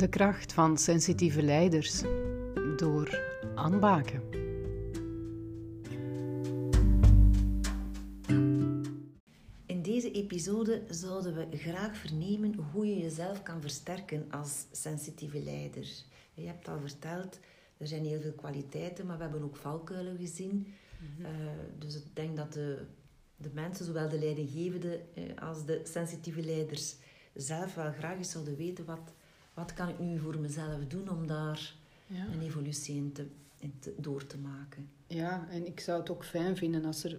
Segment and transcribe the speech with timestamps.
[0.00, 2.02] De kracht van sensitieve leiders
[2.76, 3.20] door
[3.54, 4.22] aanbaken.
[9.66, 15.88] In deze episode zouden we graag vernemen hoe je jezelf kan versterken als sensitieve leider.
[16.34, 17.38] Je hebt al verteld,
[17.76, 20.74] er zijn heel veel kwaliteiten, maar we hebben ook valkuilen gezien.
[20.98, 21.26] Mm
[21.78, 22.86] dus ik denk dat de,
[23.36, 26.96] de mensen, zowel de leidinggevende uh, als de sensitieve leiders,
[27.34, 29.12] zelf wel graag eens zouden weten wat
[29.54, 31.74] wat kan ik nu voor mezelf doen om daar
[32.06, 32.26] ja.
[32.32, 33.26] een evolutie in, te,
[33.58, 34.88] in te, door te maken.
[35.06, 37.18] Ja, en ik zou het ook fijn vinden als er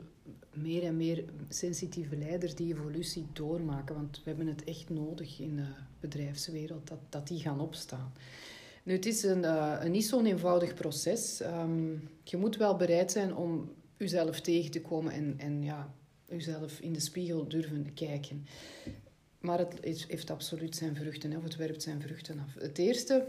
[0.54, 3.96] meer en meer sensitieve leiders die evolutie doormaken.
[3.96, 5.68] Want we hebben het echt nodig in de
[6.00, 8.14] bedrijfswereld, dat, dat die gaan opstaan.
[8.84, 11.42] Nu, het is een, uh, een niet zo'n eenvoudig proces.
[11.42, 15.94] Um, je moet wel bereid zijn om jezelf tegen te komen en, en ja,
[16.26, 18.46] jezelf in de spiegel durven kijken.
[19.42, 22.54] Maar het heeft absoluut zijn vruchten, of het werpt zijn vruchten af.
[22.54, 23.28] Het eerste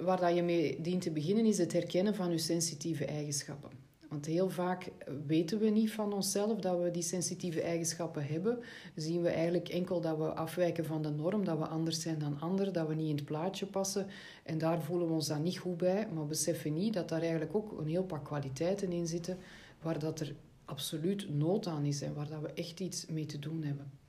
[0.00, 3.70] waar dat je mee dient te beginnen is het herkennen van je sensitieve eigenschappen.
[4.08, 4.90] Want heel vaak
[5.26, 8.58] weten we niet van onszelf dat we die sensitieve eigenschappen hebben.
[8.94, 12.40] Zien we eigenlijk enkel dat we afwijken van de norm, dat we anders zijn dan
[12.40, 14.06] anderen, dat we niet in het plaatje passen.
[14.44, 16.08] En daar voelen we ons dan niet goed bij.
[16.14, 19.38] Maar beseffen niet dat daar eigenlijk ook een heel pak kwaliteiten in zitten
[19.82, 23.38] waar dat er absoluut nood aan is en waar dat we echt iets mee te
[23.38, 24.01] doen hebben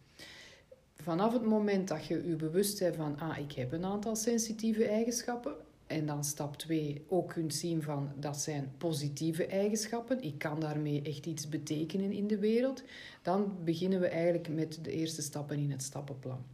[1.04, 4.86] vanaf het moment dat je je bewust bent van, ah, ik heb een aantal sensitieve
[4.86, 5.56] eigenschappen,
[5.88, 11.02] en dan stap 2 ook kunt zien van, dat zijn positieve eigenschappen, ik kan daarmee
[11.02, 12.84] echt iets betekenen in de wereld,
[13.22, 16.46] dan beginnen we eigenlijk met de eerste stappen in het stappenplan.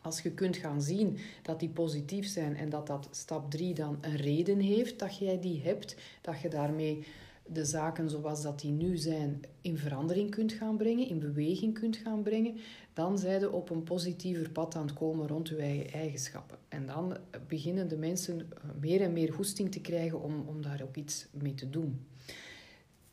[0.00, 3.98] Als je kunt gaan zien dat die positief zijn en dat dat stap 3 dan
[4.00, 7.06] een reden heeft dat jij die hebt, dat je daarmee
[7.52, 11.96] de zaken zoals dat die nu zijn in verandering kunt gaan brengen, in beweging kunt
[11.96, 12.56] gaan brengen,
[12.92, 16.58] dan zijn je op een positiever pad aan het komen rond je eigen eigenschappen.
[16.68, 17.16] En dan
[17.48, 21.26] beginnen de mensen eh, meer en meer goesting te krijgen om, om daar ook iets
[21.30, 22.06] mee te doen.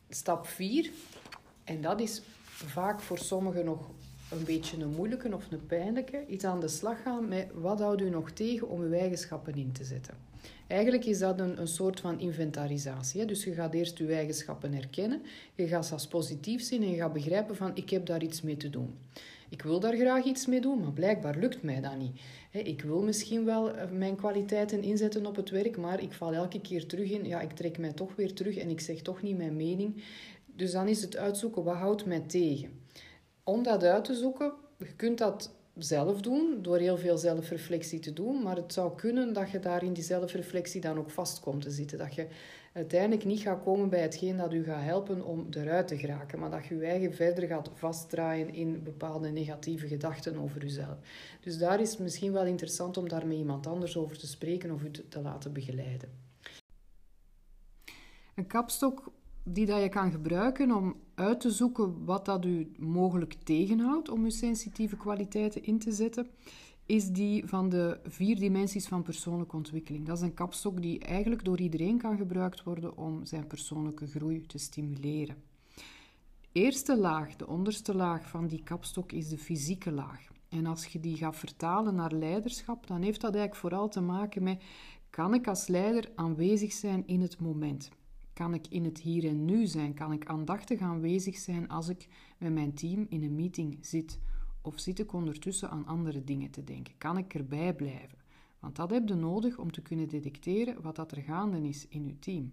[0.08, 0.90] Stap 4,
[1.64, 3.90] en dat is vaak voor sommigen nog
[4.30, 8.00] een beetje een moeilijke of een pijnlijke, iets aan de slag gaan met wat houdt
[8.00, 10.14] u nog tegen om uw eigenschappen in te zetten.
[10.66, 13.24] Eigenlijk is dat een, een soort van inventarisatie.
[13.24, 15.22] Dus je gaat eerst je eigenschappen herkennen,
[15.54, 18.42] je gaat ze als positief zien en je gaat begrijpen van ik heb daar iets
[18.42, 18.94] mee te doen.
[19.48, 22.20] Ik wil daar graag iets mee doen, maar blijkbaar lukt mij dat niet.
[22.50, 26.60] Ik wil misschien wel eh, mijn kwaliteiten inzetten op het werk, maar ik val elke
[26.60, 29.36] keer terug in, ja, ik trek mij toch weer terug en ik zeg toch niet
[29.36, 30.02] mijn mening.
[30.56, 32.79] Dus dan is het uitzoeken, wat houdt mij tegen?
[33.44, 38.12] Om dat uit te zoeken, je kunt dat zelf doen, door heel veel zelfreflectie te
[38.12, 38.42] doen.
[38.42, 41.70] Maar het zou kunnen dat je daar in die zelfreflectie dan ook vast komt te
[41.70, 41.98] zitten.
[41.98, 42.26] Dat je
[42.72, 46.38] uiteindelijk niet gaat komen bij hetgeen dat u gaat helpen om eruit te geraken.
[46.38, 50.96] Maar dat je je eigen verder gaat vastdraaien in bepaalde negatieve gedachten over uzelf.
[51.40, 54.70] Dus daar is het misschien wel interessant om daar met iemand anders over te spreken
[54.70, 56.08] of u te laten begeleiden.
[58.34, 59.12] Een kapstok
[59.54, 64.24] die dat je kan gebruiken om uit te zoeken wat dat u mogelijk tegenhoudt om
[64.24, 66.28] uw sensitieve kwaliteiten in te zetten,
[66.86, 70.06] is die van de vier dimensies van persoonlijke ontwikkeling.
[70.06, 74.46] Dat is een kapstok die eigenlijk door iedereen kan gebruikt worden om zijn persoonlijke groei
[74.46, 75.36] te stimuleren.
[76.52, 80.28] Eerste laag, de onderste laag van die kapstok, is de fysieke laag.
[80.48, 84.42] En als je die gaat vertalen naar leiderschap, dan heeft dat eigenlijk vooral te maken
[84.42, 84.62] met:
[85.10, 87.90] kan ik als leider aanwezig zijn in het moment?
[88.40, 89.94] Kan ik in het hier en nu zijn?
[89.94, 92.08] Kan ik aandachtig aanwezig zijn als ik
[92.38, 94.18] met mijn team in een meeting zit?
[94.62, 96.94] Of zit ik ondertussen aan andere dingen te denken?
[96.98, 98.18] Kan ik erbij blijven?
[98.60, 102.06] Want dat heb je nodig om te kunnen detecteren wat dat er gaande is in
[102.06, 102.52] je team.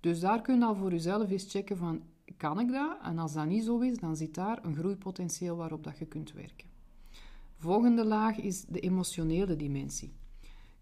[0.00, 2.02] Dus daar kun je al voor jezelf eens checken van,
[2.36, 2.98] kan ik dat?
[3.02, 6.32] En als dat niet zo is, dan zit daar een groeipotentieel waarop dat je kunt
[6.32, 6.68] werken.
[7.56, 10.12] Volgende laag is de emotionele dimensie.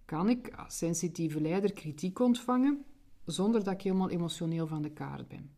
[0.05, 2.85] Kan ik als sensitieve leider kritiek ontvangen
[3.25, 5.51] zonder dat ik helemaal emotioneel van de kaart ben.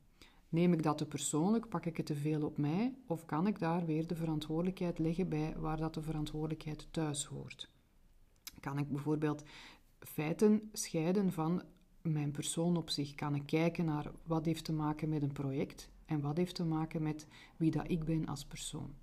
[0.48, 3.58] Neem ik dat te persoonlijk, pak ik het te veel op mij, of kan ik
[3.58, 7.70] daar weer de verantwoordelijkheid leggen bij waar dat de verantwoordelijkheid thuis hoort?
[8.60, 9.42] Kan ik bijvoorbeeld
[9.98, 11.62] feiten scheiden van
[12.02, 13.14] mijn persoon op zich?
[13.14, 16.64] Kan ik kijken naar wat heeft te maken met een project en wat heeft te
[16.64, 17.26] maken met
[17.56, 18.94] wie dat ik ben als persoon?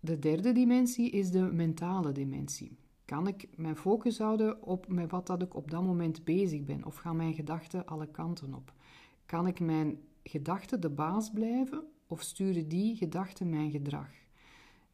[0.00, 2.78] De derde dimensie is de mentale dimensie.
[3.08, 6.84] Kan ik mijn focus houden op met wat dat ik op dat moment bezig ben?
[6.84, 8.72] Of gaan mijn gedachten alle kanten op?
[9.26, 11.84] Kan ik mijn gedachten de baas blijven?
[12.06, 14.08] Of sturen die gedachten mijn gedrag?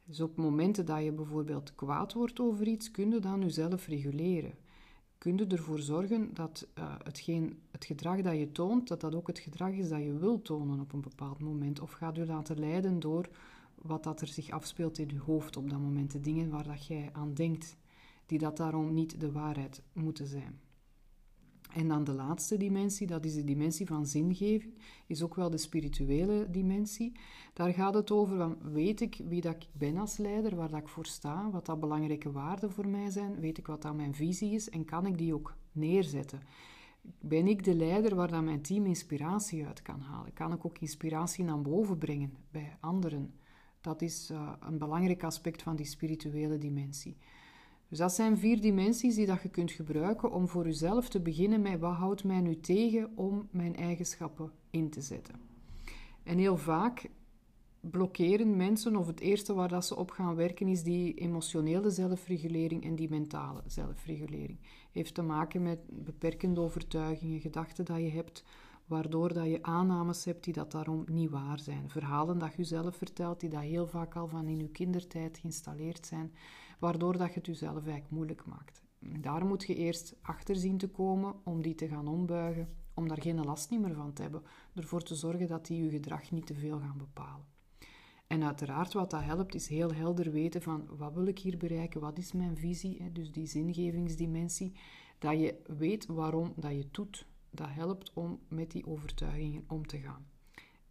[0.05, 4.53] Dus op momenten dat je bijvoorbeeld kwaad wordt over iets, kun je dan jezelf reguleren.
[5.17, 6.67] Kun je ervoor zorgen dat
[7.03, 10.45] hetgeen, het gedrag dat je toont, dat dat ook het gedrag is dat je wilt
[10.45, 11.79] tonen op een bepaald moment?
[11.79, 13.29] Of gaat je laten leiden door
[13.75, 16.85] wat dat er zich afspeelt in je hoofd op dat moment, de dingen waar dat
[16.85, 17.77] jij aan denkt?
[18.25, 20.59] Die dat daarom niet de waarheid moeten zijn.
[21.75, 24.73] En dan de laatste dimensie, dat is de dimensie van zingeving,
[25.07, 27.11] is ook wel de spirituele dimensie.
[27.53, 30.87] Daar gaat het over, weet ik wie dat ik ben als leider, waar dat ik
[30.87, 34.51] voor sta, wat dat belangrijke waarden voor mij zijn, weet ik wat dat mijn visie
[34.51, 36.39] is en kan ik die ook neerzetten.
[37.19, 40.33] Ben ik de leider waar dat mijn team inspiratie uit kan halen?
[40.33, 43.33] Kan ik ook inspiratie naar boven brengen bij anderen?
[43.81, 47.17] Dat is uh, een belangrijk aspect van die spirituele dimensie.
[47.89, 51.61] Dus dat zijn vier dimensies die dat je kunt gebruiken om voor jezelf te beginnen
[51.61, 55.35] met wat houdt mij nu tegen om mijn eigenschappen in te zetten.
[56.23, 57.09] En heel vaak
[57.89, 62.83] blokkeren mensen, of het eerste waar dat ze op gaan werken, is die emotionele zelfregulering
[62.83, 64.59] en die mentale zelfregulering.
[64.91, 68.43] Heeft te maken met beperkende overtuigingen, gedachten dat je hebt,
[68.85, 71.89] waardoor dat je aannames hebt die dat daarom niet waar zijn.
[71.89, 76.05] Verhalen dat je zelf vertelt, die dat heel vaak al van in je kindertijd geïnstalleerd
[76.05, 76.31] zijn,
[76.79, 78.83] waardoor dat je het jezelf eigenlijk moeilijk maakt.
[78.99, 83.21] Daar moet je eerst achter zien te komen om die te gaan ombuigen, om daar
[83.21, 84.43] geen last meer van te hebben,
[84.73, 87.45] ervoor te zorgen dat die je gedrag niet te veel gaan bepalen.
[88.27, 92.01] En uiteraard wat dat helpt is heel helder weten van wat wil ik hier bereiken,
[92.01, 94.73] wat is mijn visie, dus die zingevingsdimensie,
[95.19, 97.27] dat je weet waarom dat je doet.
[97.49, 100.27] Dat helpt om met die overtuigingen om te gaan.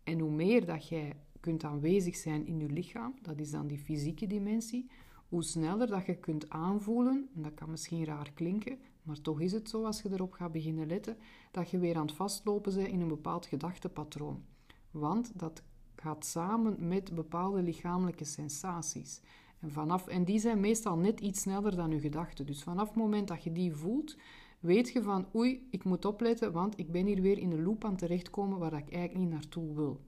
[0.02, 3.78] En hoe meer dat jij kunt aanwezig zijn in je lichaam, dat is dan die
[3.78, 4.90] fysieke dimensie,
[5.29, 9.53] hoe sneller dat je kunt aanvoelen, en dat kan misschien raar klinken, maar toch is
[9.53, 11.17] het zo als je erop gaat beginnen letten,
[11.50, 14.44] dat je weer aan het vastlopen bent in een bepaald gedachtepatroon.
[14.91, 15.62] Want dat
[15.97, 19.21] gaat samen met bepaalde lichamelijke sensaties.
[19.61, 22.47] En, vanaf, en die zijn meestal net iets sneller dan je gedachten.
[22.47, 24.17] Dus vanaf het moment dat je die voelt,
[24.61, 27.85] weet je van oei, ik moet opletten, want ik ben hier weer in een loop
[27.85, 30.00] aan terechtkomen waar ik eigenlijk niet naartoe wil.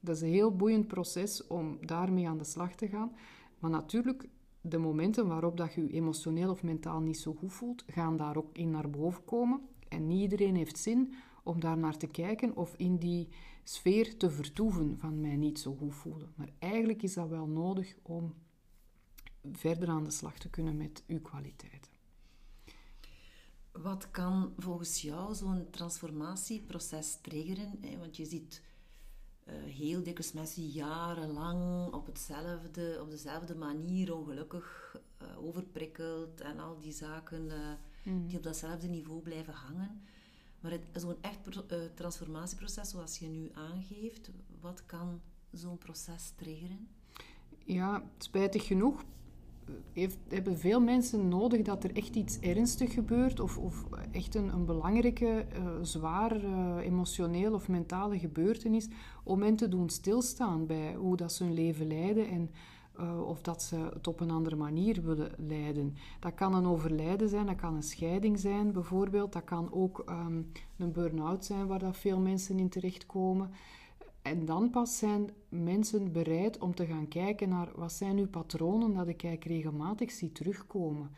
[0.00, 3.12] Dat is een heel boeiend proces om daarmee aan de slag te gaan.
[3.58, 4.28] Maar natuurlijk,
[4.60, 8.36] de momenten waarop dat je je emotioneel of mentaal niet zo goed voelt, gaan daar
[8.36, 9.60] ook in naar boven komen.
[9.88, 13.28] En niet iedereen heeft zin om daar naar te kijken of in die
[13.62, 16.32] sfeer te vertoeven van mij niet zo goed voelen.
[16.36, 18.34] Maar eigenlijk is dat wel nodig om
[19.52, 21.90] verder aan de slag te kunnen met uw kwaliteiten.
[23.72, 27.80] Wat kan volgens jou zo'n transformatieproces triggeren?
[27.98, 28.62] Want je ziet
[29.66, 36.92] heel dikwijls mensen jarenlang op, hetzelfde, op dezelfde manier ongelukkig uh, overprikkeld en al die
[36.92, 38.26] zaken uh, mm.
[38.26, 40.02] die op datzelfde niveau blijven hangen.
[40.60, 41.38] Maar zo'n echt
[41.94, 44.30] transformatieproces zoals je nu aangeeft,
[44.60, 45.20] wat kan
[45.50, 46.88] zo'n proces triggeren?
[47.64, 49.04] Ja, spijtig genoeg
[50.28, 54.64] hebben veel mensen nodig dat er echt iets ernstig gebeurt of, of echt een, een
[54.64, 58.88] belangrijke, uh, zwaar uh, emotioneel of mentale gebeurtenis
[59.24, 62.50] om hen te doen stilstaan bij hoe dat ze hun leven leiden en
[63.00, 65.94] uh, of dat ze het op een andere manier willen leiden.
[66.20, 70.52] Dat kan een overlijden zijn, dat kan een scheiding zijn bijvoorbeeld, dat kan ook um,
[70.76, 73.50] een burn-out zijn waar dat veel mensen in terechtkomen.
[74.22, 78.94] En dan pas zijn mensen bereid om te gaan kijken naar wat zijn uw patronen
[78.94, 81.10] dat ik eigenlijk regelmatig zie terugkomen.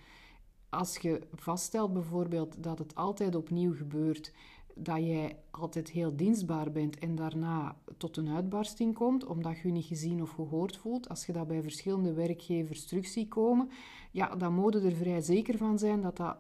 [0.69, 4.33] Als je vaststelt bijvoorbeeld dat het altijd opnieuw gebeurt,
[4.75, 9.73] dat jij altijd heel dienstbaar bent en daarna tot een uitbarsting komt, omdat je je
[9.73, 13.71] niet gezien of gehoord voelt, als je dat bij verschillende werkgevers terug ziet komen,
[14.11, 16.37] ja, dan moet je er vrij zeker van zijn dat dat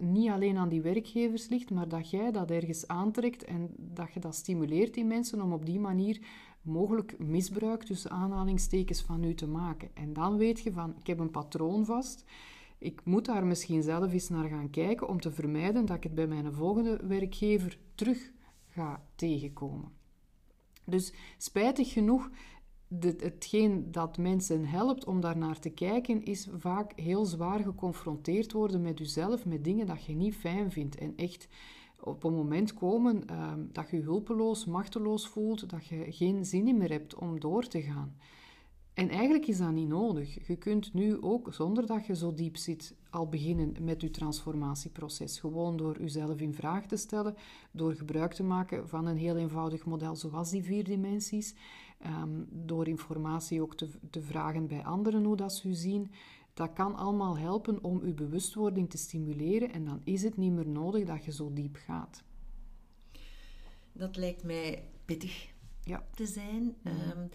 [0.00, 4.20] niet alleen aan die werkgevers ligt, maar dat jij dat ergens aantrekt en dat je
[4.20, 6.20] dat stimuleert in mensen om op die manier
[6.62, 9.90] mogelijk misbruik tussen aanhalingstekens van u te maken.
[9.94, 12.24] En dan weet je van, ik heb een patroon vast,
[12.78, 16.14] ik moet daar misschien zelf eens naar gaan kijken om te vermijden dat ik het
[16.14, 18.32] bij mijn volgende werkgever terug
[18.68, 19.92] ga tegenkomen.
[20.84, 22.30] Dus spijtig genoeg
[22.98, 28.82] hetgeen dat mensen helpt om daar naar te kijken, is vaak heel zwaar geconfronteerd worden
[28.82, 30.96] met jezelf, met dingen dat je niet fijn vindt.
[30.96, 31.48] En echt
[32.00, 36.90] op een moment komen ehm, dat je hulpeloos, machteloos voelt, dat je geen zin meer
[36.90, 38.16] hebt om door te gaan.
[38.94, 40.46] En eigenlijk is dat niet nodig.
[40.46, 45.40] Je kunt nu ook, zonder dat je zo diep zit, al beginnen met je transformatieproces.
[45.40, 47.34] Gewoon door jezelf in vraag te stellen,
[47.72, 51.54] door gebruik te maken van een heel eenvoudig model zoals die vier dimensies.
[52.06, 56.10] Um, door informatie ook te, te, vragen bij anderen hoe dat ze u zien.
[56.54, 60.68] Dat kan allemaal helpen om uw bewustwording te stimuleren en dan is het niet meer
[60.68, 62.22] nodig dat je zo diep gaat.
[63.92, 65.52] Dat lijkt mij pittig
[65.84, 66.06] ja.
[66.14, 66.76] te zijn.
[66.84, 67.28] Um,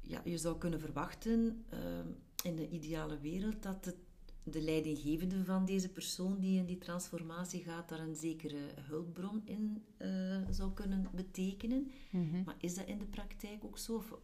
[0.00, 2.08] ja, je zou kunnen verwachten ehm,
[2.42, 3.96] in de ideale wereld dat het,
[4.42, 9.82] de leidinggevende van deze persoon die in die transformatie gaat, daar een zekere hulpbron in
[9.98, 11.90] uh, zou kunnen betekenen.
[12.10, 12.42] Mhm.
[12.44, 13.94] Maar is dat in de praktijk ook zo?
[13.94, 14.14] Of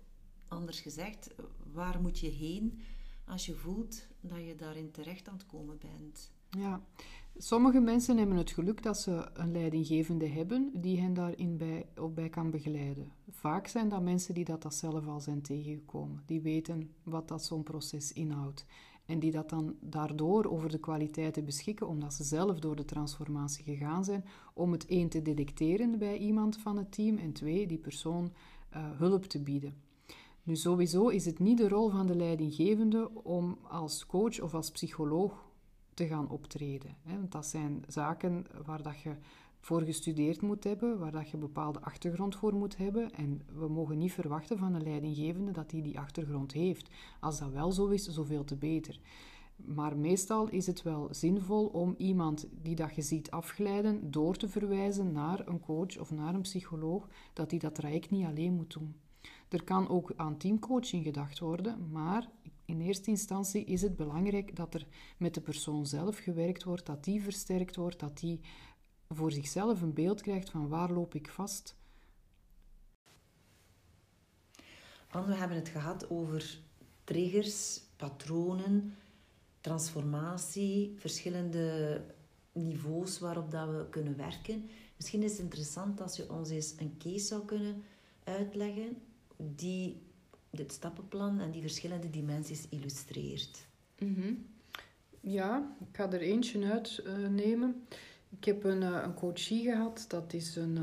[0.49, 1.35] anders gezegd,
[1.73, 2.81] waar moet je heen
[3.25, 6.33] als je voelt dat je daarin terecht aan het komen bent.
[6.51, 6.83] Ja,
[7.37, 12.15] sommige mensen hebben het geluk dat ze een leidinggevende hebben die hen daarin bij, op
[12.15, 13.13] bij kan begeleiden.
[13.31, 17.45] Vaak zijn dat mensen die dat, dat zelf al zijn tegengekomen, die weten wat dat
[17.45, 18.67] zo'n proces inhoudt.
[19.09, 23.65] En die dat dan daardoor over de kwaliteiten beschikken, omdat ze zelf door de transformatie
[23.65, 24.25] gegaan zijn,
[24.55, 28.33] om het één te detecteren bij iemand van het team en twee, die persoon
[28.77, 29.75] uh, hulp te bieden.
[30.43, 34.71] Nu, sowieso is het niet de rol van de leidinggevende om als coach of als
[34.71, 35.47] psycholoog
[35.95, 36.97] te gaan optreden.
[37.03, 37.17] Hè?
[37.17, 39.17] Want dat zijn zaken waar dat je
[39.69, 43.13] voor gestudeerd moet hebben, waar dat je bepaalde achtergrond voor moet hebben.
[43.13, 46.89] En we mogen niet verwachten van een leidinggevende dat hij die, die achtergrond heeft.
[47.21, 49.01] Als dat wel zo is, zoveel te beter.
[49.57, 54.49] Maar meestal is het wel zinvol om iemand die dat je ziet afglijden door te
[54.49, 58.73] verwijzen naar een coach of naar een psycholoog, dat hij dat traject niet alleen moet
[58.73, 58.95] doen.
[59.49, 62.29] Er kan ook aan teamcoaching gedacht worden, maar
[62.65, 64.87] in eerste instantie is het belangrijk dat er
[65.19, 68.41] met de persoon zelf gewerkt wordt, dat die versterkt wordt, dat die
[69.09, 71.77] voor zichzelf een beeld krijgt van waar loop ik vast.
[75.11, 76.59] Want we hebben het gehad over
[77.05, 78.97] triggers, patronen,
[79.61, 82.01] transformatie, verschillende
[82.53, 84.69] niveaus waarop dat we kunnen werken.
[84.97, 87.83] Misschien is het interessant als je ons eens een case zou kunnen
[88.25, 89.03] uitleggen
[89.37, 90.03] die
[90.51, 93.67] dit stappenplan en die verschillende dimensies illustreert.
[93.99, 94.35] Mhm.
[95.21, 96.71] Ja, ik ga er eentje
[97.05, 97.87] uitnemen.
[98.29, 100.79] Ik heb een, uh, een coachie gehad, dat is een,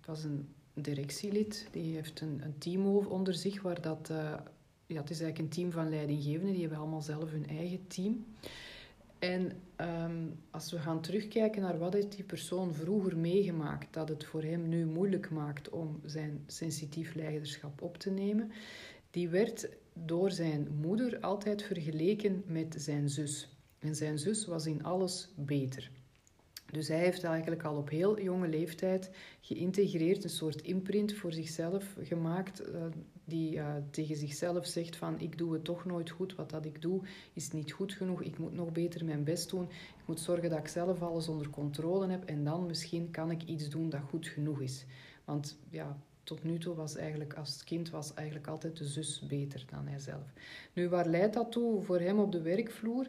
[0.00, 1.68] dat is een directielid.
[1.70, 4.08] Die heeft een, een team onder zich, waar dat...
[4.10, 4.34] Uh,
[4.86, 8.24] ja, het is eigenlijk een team van leidinggevenden, die hebben allemaal zelf hun eigen team.
[9.18, 14.24] En ehm, als we gaan terugkijken naar wat heeft die persoon vroeger meegemaakt, dat het
[14.24, 18.52] voor hem nu moeilijk maakt om zijn sensitief leiderschap op te nemen,
[19.10, 23.56] die werd door zijn moeder altijd vergeleken met zijn zus.
[23.78, 25.90] En zijn zus was in alles beter.
[26.72, 29.10] Dus hij heeft eigenlijk al op heel jonge leeftijd
[29.40, 32.84] geïntegreerd, een soort imprint voor zichzelf gemaakt, uh,
[33.24, 36.82] die uh, tegen zichzelf zegt van ik doe het toch nooit goed, wat dat ik
[36.82, 37.00] doe
[37.32, 39.64] is niet goed genoeg, ik moet nog beter mijn best doen,
[39.98, 43.42] ik moet zorgen dat ik zelf alles onder controle heb en dan misschien kan ik
[43.42, 44.84] iets doen dat goed genoeg is.
[45.24, 49.64] Want ja, tot nu toe was eigenlijk als kind was eigenlijk altijd de zus beter
[49.70, 50.32] dan hijzelf.
[50.72, 53.06] Nu, waar leidt dat toe voor hem op de werkvloer?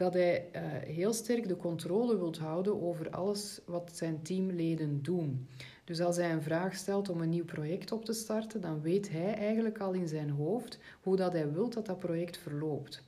[0.00, 0.60] Dat hij uh,
[0.94, 5.48] heel sterk de controle wilt houden over alles wat zijn teamleden doen.
[5.84, 9.10] Dus als hij een vraag stelt om een nieuw project op te starten, dan weet
[9.10, 13.02] hij eigenlijk al in zijn hoofd hoe dat hij wil dat dat project verloopt.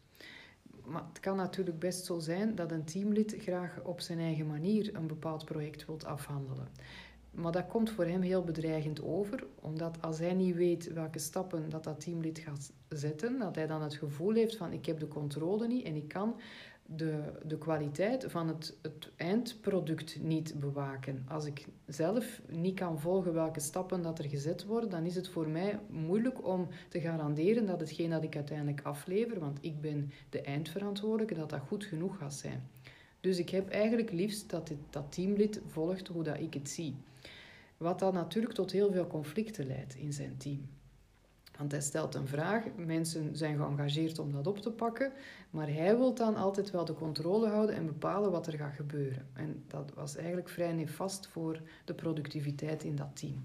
[0.85, 4.95] Maar het kan natuurlijk best zo zijn dat een teamlid graag op zijn eigen manier
[4.95, 6.69] een bepaald project wilt afhandelen.
[7.31, 11.69] Maar dat komt voor hem heel bedreigend over, omdat als hij niet weet welke stappen
[11.69, 15.09] dat, dat teamlid gaat zetten, dat hij dan het gevoel heeft van ik heb de
[15.09, 16.41] controle niet en ik kan
[16.97, 21.25] de, de kwaliteit van het, het eindproduct niet bewaken.
[21.29, 25.29] Als ik zelf niet kan volgen welke stappen dat er gezet worden, dan is het
[25.29, 30.11] voor mij moeilijk om te garanderen dat hetgeen dat ik uiteindelijk aflever, want ik ben
[30.31, 32.69] de eindverantwoordelijke, dat dat goed genoeg gaat zijn.
[33.21, 36.97] Dus ik heb eigenlijk liefst dat dit, dat teamlid volgt hoe dat ik het zie.
[37.77, 40.69] Wat dan natuurlijk tot heel veel conflicten leidt in zijn team.
[41.59, 45.13] Want hij stelt een vraag, mensen zijn geëngageerd om dat op te pakken,
[45.51, 49.29] maar hij wil dan altijd wel de controle houden en bepalen wat er gaat gebeuren.
[49.33, 53.45] En dat was eigenlijk vrij nefast voor de productiviteit in dat team.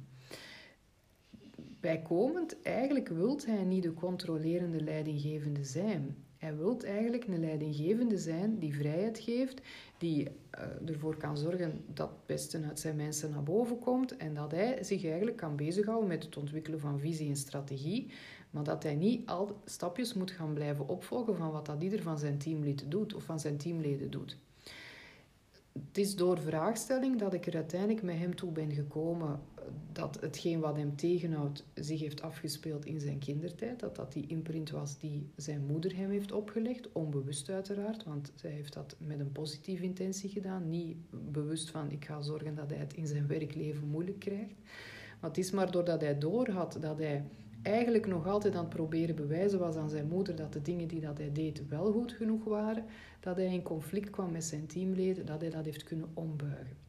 [1.79, 6.15] Bijkomend, eigenlijk wil hij niet de controlerende leidinggevende zijn.
[6.37, 9.61] Hij wil eigenlijk een leidinggevende zijn die vrijheid geeft,
[9.97, 14.33] die uh, ervoor kan zorgen dat het beste uit zijn mensen naar boven komt en
[14.33, 18.11] dat hij zich eigenlijk kan bezighouden met het ontwikkelen van visie en strategie,
[18.49, 22.19] maar dat hij niet al stapjes moet gaan blijven opvolgen van wat dat ieder van
[22.19, 24.37] zijn teamlid doet of van zijn teamleden doet.
[25.71, 29.39] Het is door vraagstelling dat ik er uiteindelijk met hem toe ben gekomen
[29.91, 33.79] dat hetgeen wat hem tegenhoudt zich heeft afgespeeld in zijn kindertijd.
[33.79, 38.51] Dat dat die imprint was die zijn moeder hem heeft opgelegd, onbewust uiteraard, want zij
[38.51, 40.69] heeft dat met een positieve intentie gedaan.
[40.69, 44.55] Niet bewust van ik ga zorgen dat hij het in zijn werkleven moeilijk krijgt.
[45.19, 47.23] Maar het is maar doordat hij doorhad dat hij
[47.61, 50.99] eigenlijk nog altijd aan het proberen bewijzen was aan zijn moeder dat de dingen die
[51.01, 52.85] dat hij deed wel goed genoeg waren,
[53.19, 56.86] dat hij in conflict kwam met zijn teamleden, dat hij dat heeft kunnen ombuigen.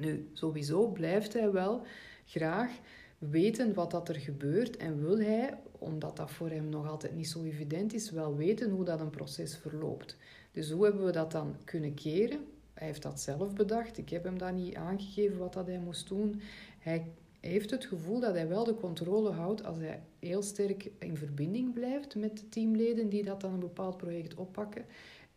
[0.00, 1.82] Nu, sowieso blijft hij wel
[2.24, 2.78] graag
[3.18, 7.28] weten wat dat er gebeurt en wil hij, omdat dat voor hem nog altijd niet
[7.28, 10.16] zo evident is, wel weten hoe dat een proces verloopt.
[10.52, 12.44] Dus hoe hebben we dat dan kunnen keren?
[12.74, 13.98] Hij heeft dat zelf bedacht.
[13.98, 16.40] Ik heb hem dat niet aangegeven wat dat hij moest doen.
[16.78, 21.16] Hij heeft het gevoel dat hij wel de controle houdt als hij heel sterk in
[21.16, 24.84] verbinding blijft met de teamleden die dat dan een bepaald project oppakken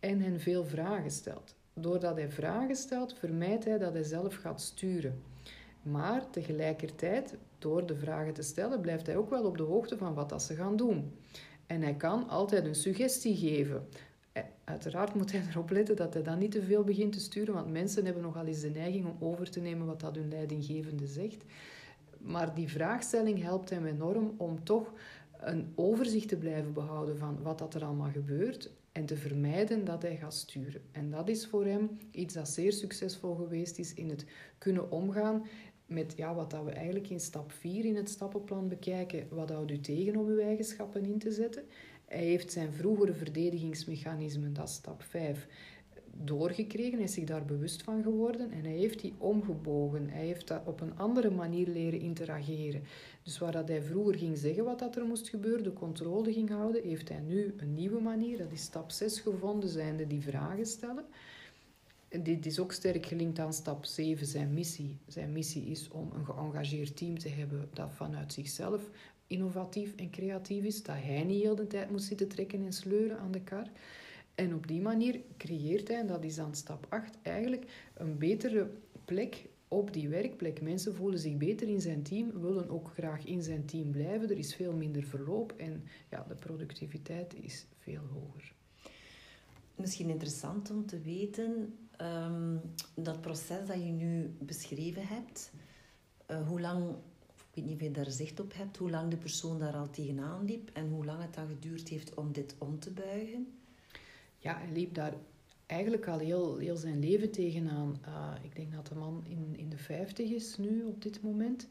[0.00, 1.54] en hen veel vragen stelt.
[1.74, 5.22] Doordat hij vragen stelt, vermijdt hij dat hij zelf gaat sturen.
[5.82, 10.14] Maar tegelijkertijd, door de vragen te stellen, blijft hij ook wel op de hoogte van
[10.14, 11.12] wat dat ze gaan doen.
[11.66, 13.88] En hij kan altijd een suggestie geven.
[14.32, 17.54] Eh, uiteraard moet hij erop letten dat hij dan niet te veel begint te sturen,
[17.54, 21.06] want mensen hebben nogal eens de neiging om over te nemen wat dat hun leidinggevende
[21.06, 21.44] zegt.
[22.18, 24.92] Maar die vraagstelling helpt hem enorm om toch
[25.40, 30.02] een overzicht te blijven behouden van wat dat er allemaal gebeurt en te vermijden dat
[30.02, 30.82] hij gaat sturen.
[30.92, 34.24] En dat is voor hem iets dat zeer succesvol geweest is in het
[34.58, 35.46] kunnen omgaan
[35.86, 39.26] met ja, wat dat we eigenlijk in stap 4 in het stappenplan bekijken.
[39.30, 41.64] Wat houdt u tegen om uw eigenschappen in te zetten?
[42.04, 45.48] Hij heeft zijn vroegere verdedigingsmechanismen, dat is stap 5,
[46.22, 46.94] doorgekregen.
[46.94, 50.08] Hij is zich daar bewust van geworden en hij heeft die omgebogen.
[50.08, 52.82] Hij heeft dat op een andere manier leren interageren.
[53.22, 56.50] Dus waar dat hij vroeger ging zeggen wat dat er moest gebeuren, de controle ging
[56.50, 60.66] houden, heeft hij nu een nieuwe manier, dat is stap 6 gevonden, zijnde die vragen
[60.66, 61.04] stellen.
[62.22, 64.96] Dit is ook sterk gelinkt aan stap 7, zijn missie.
[65.06, 68.90] Zijn missie is om een geëngageerd team te hebben dat vanuit zichzelf
[69.26, 73.18] innovatief en creatief is, dat hij niet heel de tijd moet zitten trekken en sleuren
[73.18, 73.66] aan de kar.
[74.34, 78.70] En op die manier creëert hij, en dat is dan stap 8, eigenlijk een betere
[79.04, 80.60] plek op die werkplek.
[80.60, 84.30] Mensen voelen zich beter in zijn team, willen ook graag in zijn team blijven.
[84.30, 88.52] Er is veel minder verloop en ja, de productiviteit is veel hoger.
[89.74, 92.60] Misschien interessant om te weten, um,
[92.94, 95.50] dat proces dat je nu beschreven hebt,
[96.30, 96.90] uh, hoe lang,
[97.26, 99.90] ik weet niet of je daar zicht op hebt, hoe lang de persoon daar al
[99.90, 103.63] tegenaan liep en hoe lang het dan geduurd heeft om dit om te buigen?
[104.44, 105.14] Ja, hij liep daar
[105.66, 108.00] eigenlijk al heel, heel zijn leven tegenaan.
[108.06, 111.66] Uh, ik denk dat de man in, in de 50 is nu op dit moment.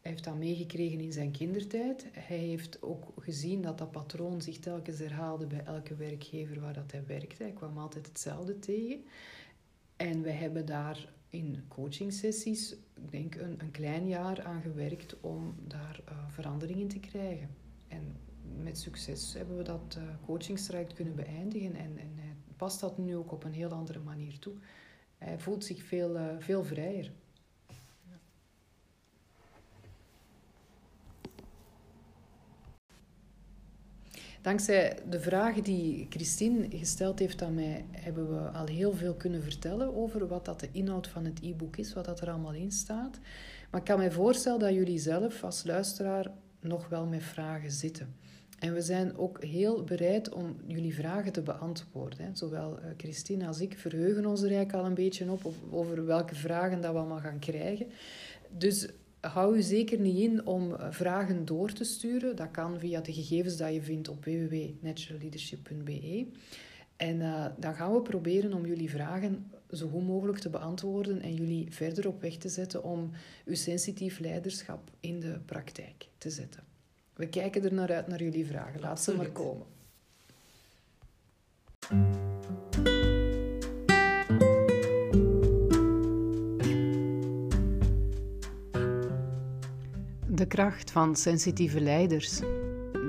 [0.00, 2.06] Hij heeft dat meegekregen in zijn kindertijd.
[2.12, 6.92] Hij heeft ook gezien dat dat patroon zich telkens herhaalde bij elke werkgever waar dat
[6.92, 7.42] hij werkte.
[7.42, 9.04] Hij kwam altijd hetzelfde tegen.
[9.96, 15.54] En we hebben daar in coachingsessies, ik denk een, een klein jaar aan gewerkt om
[15.66, 17.48] daar uh, verandering in te krijgen.
[17.88, 18.16] En
[18.62, 21.74] met succes hebben we dat uh, coachingstraject kunnen beëindigen.
[21.74, 24.54] En, en hij past dat nu ook op een heel andere manier toe.
[25.18, 27.12] Hij voelt zich veel, uh, veel vrijer.
[34.42, 39.42] Dankzij de vragen die Christine gesteld heeft aan mij, hebben we al heel veel kunnen
[39.42, 42.72] vertellen over wat dat de inhoud van het e-book is, wat dat er allemaal in
[42.72, 43.18] staat.
[43.70, 46.30] Maar ik kan me voorstellen dat jullie zelf als luisteraar
[46.62, 48.14] nog wel met vragen zitten.
[48.58, 52.36] En we zijn ook heel bereid om jullie vragen te beantwoorden.
[52.36, 56.34] Zowel eh, Christine als ik verheugen ons er eigenlijk al een beetje op over welke
[56.34, 57.86] vragen dat we allemaal gaan krijgen.
[58.58, 58.88] Dus
[59.20, 62.36] hou u zeker niet in om eh, vragen door te sturen.
[62.36, 66.26] Dat kan via de gegevens die je vindt op www.naturalleadership.be.
[66.96, 71.34] En uh, dan gaan we proberen om jullie vragen zo goed mogelijk te beantwoorden en
[71.34, 73.10] jullie verder op weg te zetten om
[73.44, 76.62] uw sensitief leiderschap in de praktijk te zetten.
[77.14, 78.80] We kijken er naar uit naar jullie vragen.
[78.80, 79.66] Laat ze maar komen.
[90.28, 92.40] De kracht van sensitieve leiders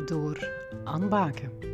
[0.05, 0.49] door
[0.83, 1.72] Anne Baken.